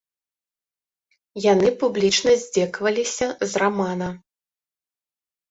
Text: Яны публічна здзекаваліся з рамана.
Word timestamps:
Яны 1.53 1.69
публічна 1.83 2.31
здзекаваліся 2.45 3.27
з 3.53 3.63
рамана. 3.65 4.09